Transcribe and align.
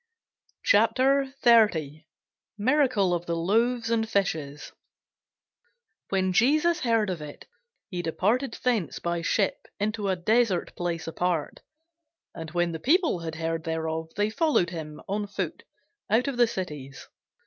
CHAPTER 0.63 1.31
30 1.43 2.07
MIRACLE 2.57 3.13
OF 3.13 3.27
THE 3.27 3.35
LOAVES 3.35 3.91
AND 3.91 4.09
FISHES 4.09 4.63
[Sidenote: 4.63 4.73
St. 4.73 4.75
Mark 4.79 6.05
6] 6.05 6.09
WHEN 6.09 6.33
Jesus 6.33 6.79
heard 6.79 7.09
of 7.11 7.21
it, 7.21 7.45
he 7.87 8.01
departed 8.01 8.57
thence 8.63 8.97
by 8.97 9.21
ship 9.21 9.67
into 9.79 10.09
a 10.09 10.15
desert 10.15 10.75
place 10.75 11.05
apart: 11.05 11.59
and 12.33 12.49
when 12.49 12.71
the 12.71 12.79
people 12.79 13.19
had 13.19 13.35
heard 13.35 13.63
thereof, 13.63 14.09
they 14.15 14.31
followed 14.31 14.71
him 14.71 14.99
on 15.07 15.27
foot 15.27 15.61
out 16.09 16.27
of 16.27 16.35
the 16.37 16.47
cities. 16.47 17.07